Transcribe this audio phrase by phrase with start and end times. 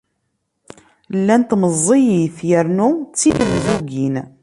[1.17, 4.15] Llant meẓẓiyit yernu d timenzugin.